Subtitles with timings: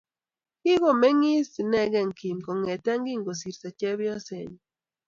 [0.61, 2.91] Kigomengiis inegei Kim kongete
[3.25, 4.57] kosirto chepyosenyi